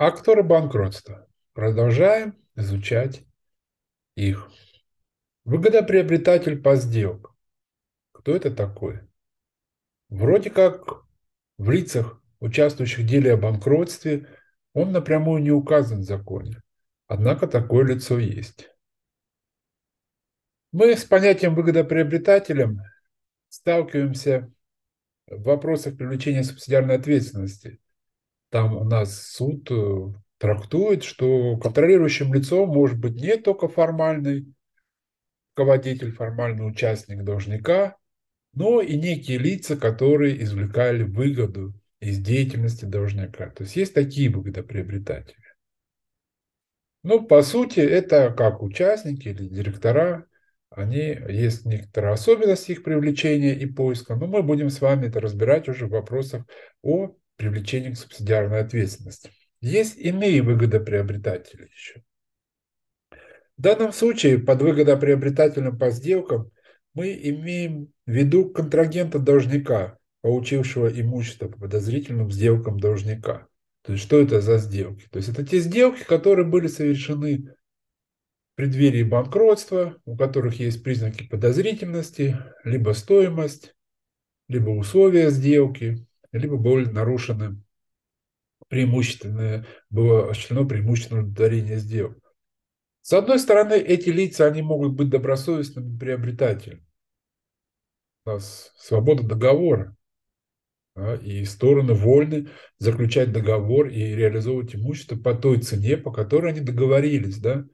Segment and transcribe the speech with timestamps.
[0.00, 1.26] Акторы банкротства.
[1.54, 3.24] Продолжаем изучать
[4.14, 4.48] их.
[5.42, 7.34] Выгодоприобретатель по сделкам.
[8.12, 9.00] Кто это такой?
[10.08, 11.02] Вроде как
[11.56, 14.28] в лицах, участвующих в деле о банкротстве,
[14.72, 16.62] он напрямую не указан в законе.
[17.08, 18.70] Однако такое лицо есть.
[20.70, 22.82] Мы с понятием выгодоприобретателем
[23.48, 24.48] сталкиваемся
[25.26, 27.80] в вопросах привлечения субсидиарной ответственности–
[28.50, 34.52] там у нас суд э, трактует, что контролирующим лицом может быть не только формальный
[35.56, 37.96] руководитель, формальный участник должника,
[38.54, 43.50] но и некие лица, которые извлекали выгоду из деятельности должника.
[43.50, 45.36] То есть есть такие выгодоприобретатели.
[47.02, 50.26] Ну, по сути, это как участники или директора,
[50.70, 55.68] они есть некоторые особенности их привлечения и поиска, но мы будем с вами это разбирать
[55.68, 56.44] уже в вопросах
[56.82, 59.30] о привлечения к субсидиарной ответственности.
[59.60, 62.02] Есть иные выгодоприобретатели еще.
[63.56, 66.50] В данном случае под выгодоприобретателем по сделкам
[66.94, 73.46] мы имеем в виду контрагента должника, получившего имущество по подозрительным сделкам должника.
[73.82, 75.06] То есть что это за сделки?
[75.10, 77.38] То есть это те сделки, которые были совершены
[78.52, 83.74] в преддверии банкротства, у которых есть признаки подозрительности, либо стоимость,
[84.48, 87.62] либо условия сделки, либо были нарушены
[88.68, 92.18] преимущественное, было осуществлено преимущественное удовлетворение сделок.
[93.02, 96.84] С одной стороны, эти лица, они могут быть добросовестными приобретателями.
[98.26, 99.96] У нас свобода договора.
[100.94, 106.60] Да, и стороны вольны заключать договор и реализовывать имущество по той цене, по которой они
[106.60, 107.38] договорились.
[107.38, 107.64] Да?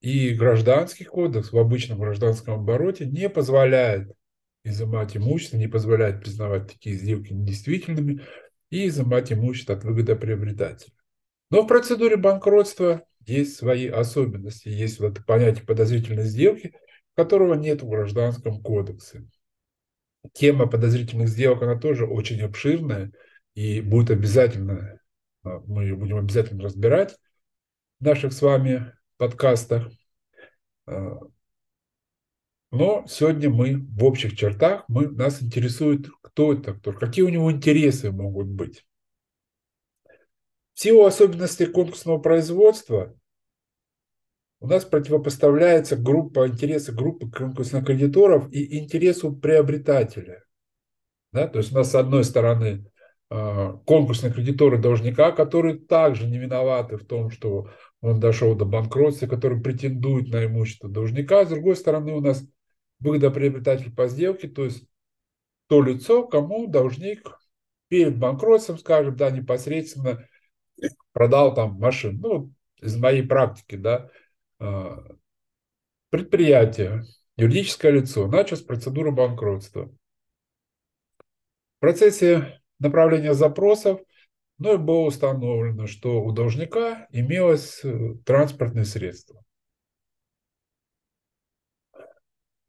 [0.00, 4.12] И гражданский кодекс в обычном гражданском обороте не позволяет
[4.64, 8.22] изымать имущество, не позволяет признавать такие сделки недействительными
[8.70, 10.94] и изымать имущество от выгодоприобретателя.
[11.50, 14.68] Но в процедуре банкротства есть свои особенности.
[14.68, 16.74] Есть вот понятие подозрительной сделки,
[17.14, 19.26] которого нет в Гражданском кодексе.
[20.32, 23.12] Тема подозрительных сделок, она тоже очень обширная
[23.54, 25.00] и будет обязательно,
[25.42, 27.16] а, мы ее будем обязательно разбирать
[28.00, 29.90] в наших с вами подкастах.
[32.72, 37.52] Но сегодня мы в общих чертах, мы, нас интересует, кто это кто, какие у него
[37.52, 38.86] интересы могут быть.
[40.72, 43.14] В силу особенностей конкурсного производства
[44.58, 50.42] у нас противопоставляется группа интереса группы конкурсных кредиторов и интересу приобретателя.
[51.30, 51.48] Да?
[51.48, 52.90] То есть у нас с одной стороны
[53.28, 57.68] а, конкурсные кредиторы должника, которые также не виноваты в том, что
[58.00, 61.44] он дошел до банкротства, который претендует на имущество должника.
[61.44, 62.42] С другой стороны, у нас
[63.02, 64.86] выгодоприобретатель по сделке, то есть
[65.66, 67.38] то лицо, кому должник
[67.88, 70.26] перед банкротством, скажем, да, непосредственно
[71.12, 72.18] продал там машину.
[72.20, 74.10] Ну, из моей практики, да,
[74.58, 75.04] а,
[76.10, 77.04] предприятие,
[77.36, 79.86] юридическое лицо, начал с процедуры банкротства.
[81.76, 84.00] В процессе направления запросов
[84.58, 89.41] ну, и было установлено, что у должника имелось э, транспортное средство.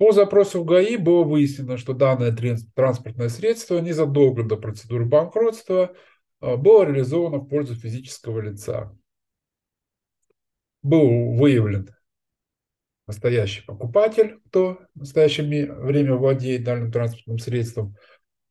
[0.00, 2.34] По запросу в ГАИ было выяснено, что данное
[2.74, 5.94] транспортное средство незадолго до процедуры банкротства
[6.40, 8.96] а, было реализовано в пользу физического лица.
[10.80, 11.94] Был выявлен
[13.06, 17.94] настоящий покупатель, кто в настоящее время владеет данным транспортным средством.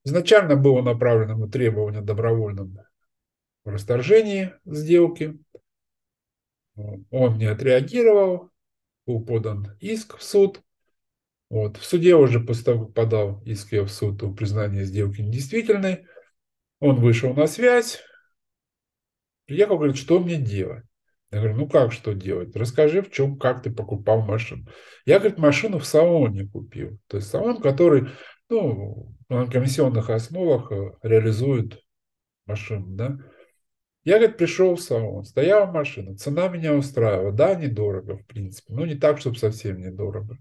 [0.05, 2.77] Изначально было направлено требование о добровольном
[3.65, 5.39] расторжении сделки.
[6.75, 8.51] Он не отреагировал,
[9.07, 10.61] был подан иск в суд.
[11.49, 11.77] Вот.
[11.77, 16.05] В суде уже после того, как подал иск в суд о признании сделки недействительной,
[16.79, 17.99] он вышел на связь,
[19.45, 20.83] приехал, говорит, что мне делать?
[21.31, 22.55] Я говорю, ну как что делать?
[22.55, 24.65] Расскажи, в чем, как ты покупал машину.
[25.05, 26.99] Я, говорит, машину в салоне купил.
[27.07, 28.09] То есть салон, который
[28.49, 31.79] ну, на комиссионных основах э, реализует
[32.47, 32.87] машину.
[32.95, 33.19] Да?
[34.03, 37.31] Я, говорит, пришел в салон, стояла машина, цена меня устраивала.
[37.31, 40.37] Да, недорого, в принципе, но не так, чтобы совсем недорого.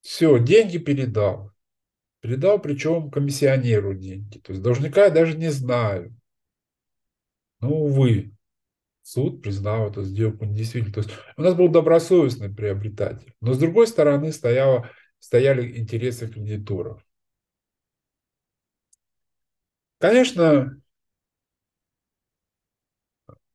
[0.00, 1.52] Все, деньги передал.
[2.20, 4.38] Передал, причем комиссионеру деньги.
[4.38, 6.14] То есть должника я даже не знаю.
[7.60, 8.32] Ну, увы,
[9.02, 10.94] суд признал эту сделку недействительной.
[10.94, 13.34] То есть у нас был добросовестный приобретатель.
[13.40, 17.04] Но с другой стороны стояло, стояли интересы кредиторов.
[19.98, 20.80] Конечно,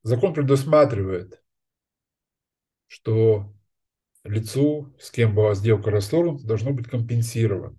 [0.04, 1.42] закон предусматривает,
[2.88, 3.52] что
[4.26, 7.78] лицу, с кем была сделка расторгнута, должно быть компенсировано.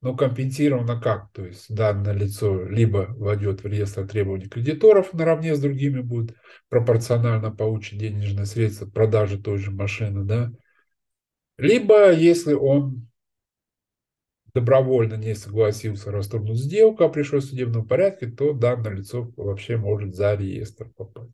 [0.00, 1.30] но компенсировано как?
[1.32, 6.36] То есть данное лицо либо войдет в реестр требований кредиторов наравне с другими будет
[6.68, 10.52] пропорционально получить денежные средства продажи той же машины, да,
[11.56, 13.08] либо если он
[14.54, 20.14] добровольно не согласился расторгнуть сделку, а пришел в судебном порядке, то данное лицо вообще может
[20.14, 21.32] за реестр попасть.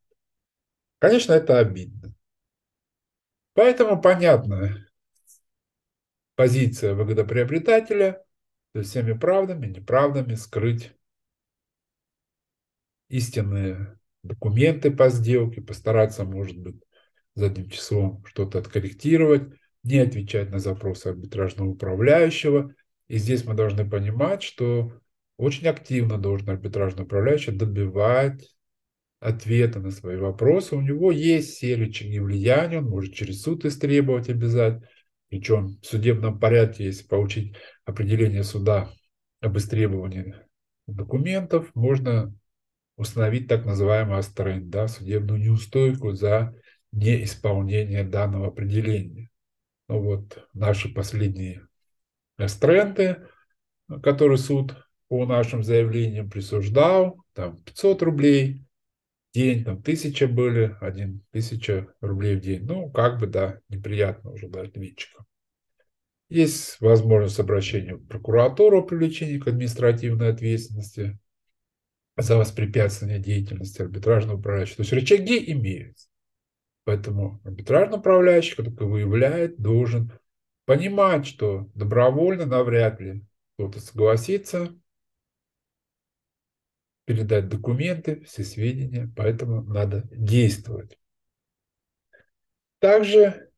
[0.99, 2.15] Конечно, это обидно.
[3.59, 4.87] Поэтому понятна
[6.37, 8.25] позиция выгодоприобретателя,
[8.73, 10.93] то всеми правдами, неправдами скрыть
[13.09, 16.77] истинные документы по сделке, постараться, может быть,
[17.35, 19.53] задним числом что-то откорректировать,
[19.83, 22.73] не отвечать на запросы арбитражного управляющего.
[23.09, 24.93] И здесь мы должны понимать, что
[25.37, 28.57] очень активно должен арбитражный управляющий добивать
[29.20, 30.76] ответа на свои вопросы.
[30.76, 34.88] У него есть все рычаги влияния, он может через суд истребовать обязательно.
[35.29, 37.55] Причем в судебном порядке, если получить
[37.85, 38.91] определение суда
[39.41, 40.35] об истребовании
[40.87, 42.35] документов, можно
[42.97, 46.55] установить так называемый астрейн, да, судебную неустойку за
[46.93, 49.29] неисполнение данного определения.
[49.88, 51.67] Ну вот наши последние
[52.38, 53.26] астренты,
[54.03, 54.75] которые суд
[55.09, 58.64] по нашим заявлениям присуждал, там 500 рублей,
[59.33, 62.65] день, там тысяча были, один тысяча рублей в день.
[62.65, 65.25] Ну, как бы, да, неприятно уже для ответчика.
[66.29, 71.19] Есть возможность обращения в прокуратуру о привлечении к административной ответственности
[72.17, 74.77] за воспрепятствование деятельности арбитражного управляющего.
[74.77, 76.09] То есть рычаги имеются.
[76.85, 80.13] Поэтому арбитражный управляющий, который выявляет, должен
[80.65, 83.25] понимать, что добровольно навряд ли
[83.55, 84.75] кто-то согласится
[87.09, 90.99] передать документы, все сведения, поэтому надо действовать.
[92.81, 93.49] Также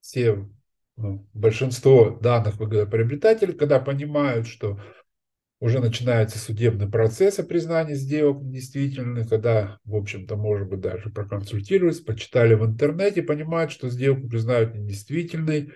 [0.00, 0.48] все,
[0.96, 4.80] ну, большинство данных выгодоприобретателей, когда понимают, что
[5.58, 11.98] уже начинается судебный процесс о признании сделок недействительными, когда, в общем-то, может быть, даже проконсультировались,
[11.98, 15.72] почитали в интернете, понимают, что сделку признают недействительной,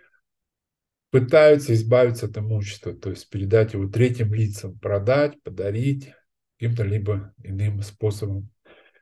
[1.10, 6.12] пытаются избавиться от имущества, то есть передать его третьим лицам, продать, подарить,
[6.58, 8.50] каким-то либо иным способом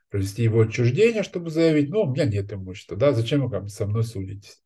[0.09, 4.03] провести его отчуждение, чтобы заявить, ну, у меня нет имущества, да, зачем вы со мной
[4.03, 4.61] судитесь.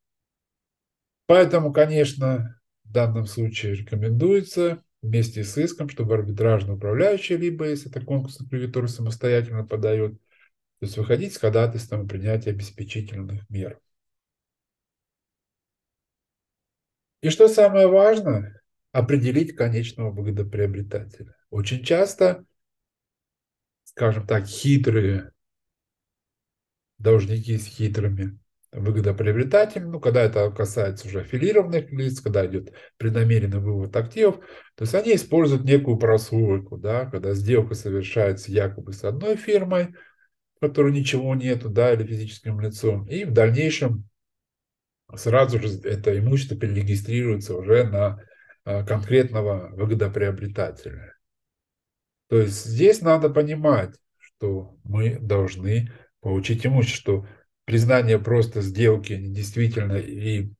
[1.25, 8.01] Поэтому, конечно, в данном случае рекомендуется вместе с иском, чтобы арбитражный управляющий, либо если это
[8.01, 10.13] конкурсный кредитор самостоятельно подает,
[10.79, 13.79] то есть выходить с ходатайством о принятии обеспечительных мер.
[17.21, 18.61] И что самое важное,
[18.91, 21.35] определить конечного выгодоприобретателя.
[21.49, 22.45] Очень часто
[23.97, 25.31] скажем так, хитрые
[26.99, 28.37] должники с хитрыми
[28.71, 34.35] выгодоприобретателями, ну, когда это касается уже аффилированных лиц, когда идет преднамеренный вывод активов,
[34.75, 39.95] то есть они используют некую прослойку, да, когда сделка совершается якобы с одной фирмой,
[40.57, 44.07] в которой ничего нету, да, или физическим лицом, и в дальнейшем
[45.15, 48.21] сразу же это имущество перерегистрируется уже на
[48.63, 51.16] а, конкретного выгодоприобретателя.
[52.29, 55.91] То есть здесь надо понимать, что мы должны
[56.21, 57.27] получить имущество,
[57.65, 60.51] признание просто сделки недействительно и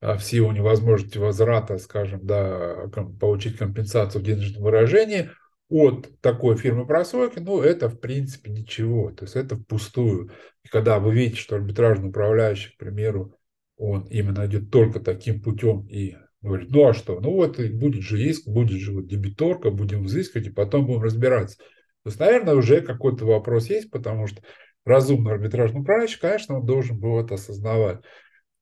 [0.00, 2.88] а, в силу невозможности возврата, скажем, да,
[3.20, 5.30] получить компенсацию в денежном выражении
[5.68, 10.30] от такой фирмы прослойки, ну, это в принципе ничего, то есть это впустую.
[10.62, 13.34] И когда вы видите, что арбитражный управляющий, к примеру,
[13.76, 17.18] он именно идет только таким путем и Говорит, ну а что?
[17.20, 21.58] Ну вот будет же иск, будет же вот дебиторка, будем взыскивать, и потом будем разбираться.
[21.58, 24.42] То есть, наверное, уже какой-то вопрос есть, потому что
[24.84, 28.04] разумный арбитражный управляющий, конечно, он должен был это осознавать.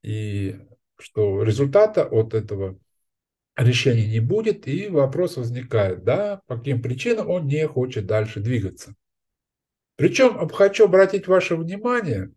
[0.02, 0.56] И
[0.99, 2.78] что результата от этого
[3.56, 8.95] решения не будет, и вопрос возникает, да, по каким причинам он не хочет дальше двигаться.
[9.97, 12.30] Причем хочу обратить ваше внимание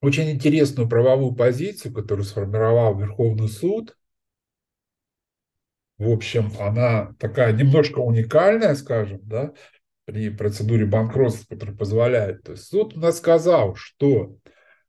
[0.00, 3.96] очень интересную правовую позицию, которую сформировал Верховный суд
[6.02, 9.52] в общем, она такая немножко уникальная, скажем, да,
[10.04, 12.42] при процедуре банкротства, которая позволяет.
[12.42, 14.36] То есть суд у нас сказал, что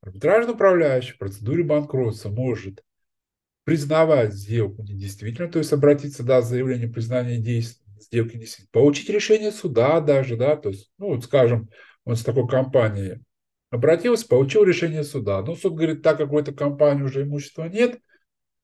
[0.02, 2.84] арбитражный управляющий в процедуре банкротства может
[3.64, 10.02] признавать сделку недействительной, то есть обратиться да, с заявлением признания сделки недействительной, получить решение суда
[10.02, 11.70] даже, да, то есть, ну, вот, скажем,
[12.06, 13.20] он с такой компанией
[13.70, 15.44] обратился, получил решение суда.
[15.44, 18.00] Но суд говорит, так как у этой компании уже имущества нет–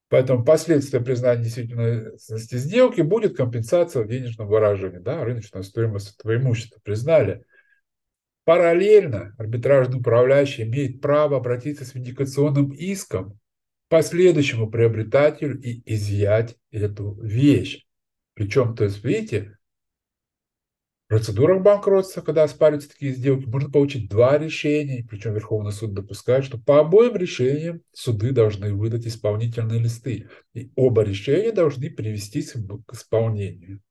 [0.10, 6.80] Поэтому последствия признания действительности сделки будет компенсация в денежном выражении, да, рыночная стоимость этого имущества
[6.84, 7.46] признали.
[8.44, 13.38] Параллельно арбитражный управляющий имеет право обратиться с виндикационным иском
[13.88, 17.86] последующему приобретателю и изъять эту вещь.
[18.34, 19.59] Причем, то есть, видите,
[21.10, 26.60] процедурах банкротства, когда оспариваются такие сделки, можно получить два решения, причем Верховный суд допускает, что
[26.60, 33.82] по обоим решениям суды должны выдать исполнительные листы, и оба решения должны привестись к исполнению.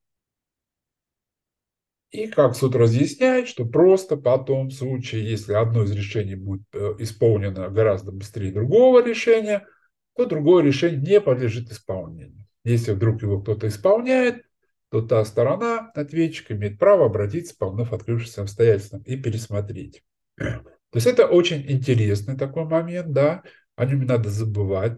[2.11, 6.95] И как суд разъясняет, что просто потом в случае, если одно из решений будет э,
[6.99, 9.67] исполнено гораздо быстрее другого решения,
[10.15, 12.47] то другое решение не подлежит исполнению.
[12.63, 14.43] Если вдруг его кто-то исполняет,
[14.89, 20.03] то та сторона, ответчик, имеет право обратиться по вновь открывшимся обстоятельствам и пересмотреть.
[20.37, 23.43] То есть это очень интересный такой момент, да,
[23.75, 24.97] о нем не надо забывать,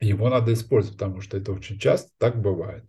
[0.00, 2.84] его надо использовать, потому что это очень часто так бывает.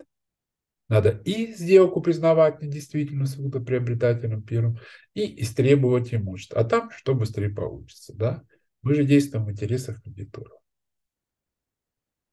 [0.89, 3.27] Надо и сделку признавать недействительным
[3.65, 4.79] приобретателем первым,
[5.13, 6.61] и истребовать имущество.
[6.61, 8.13] А там что быстрее получится.
[8.15, 8.43] Да?
[8.81, 10.53] Мы же действуем в интересах кредиторов.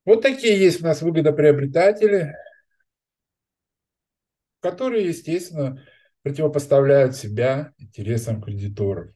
[0.05, 2.35] Вот такие есть у нас выгодоприобретатели,
[4.65, 5.87] которые, естественно,
[6.23, 9.11] противопоставляют себя интересам кредиторов.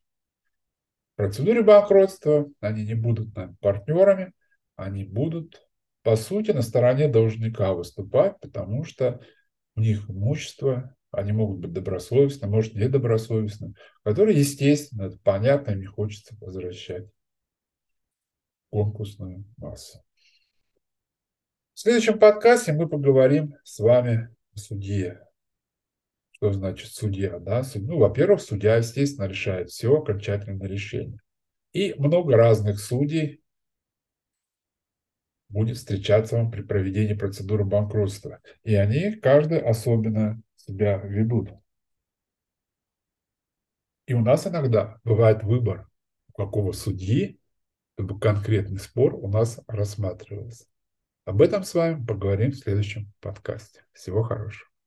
[1.14, 4.34] В процедуре банкротства они не будут партнерами,
[4.76, 5.66] они будут
[6.02, 9.20] по сути, на стороне должника выступать, потому что
[9.74, 13.74] у них имущество, они могут быть добросовестны, может, недобросовестны,
[14.04, 17.08] которые, естественно, это понятно, им не хочется возвращать
[18.70, 19.98] конкурсную массу.
[21.72, 25.27] В следующем подкасте мы поговорим с вами о судье.
[26.38, 27.38] Что значит судья?
[27.40, 27.64] Да?
[27.74, 31.20] Ну, во-первых, судья, естественно, решает все окончательное решение.
[31.72, 33.42] И много разных судей
[35.48, 38.40] будет встречаться вам при проведении процедуры банкротства.
[38.62, 41.50] И они каждый особенно себя ведут.
[44.06, 45.88] И у нас иногда бывает выбор,
[46.28, 47.40] у какого судьи,
[47.94, 50.66] чтобы конкретный спор у нас рассматривался.
[51.24, 53.84] Об этом с вами поговорим в следующем подкасте.
[53.92, 54.77] Всего хорошего.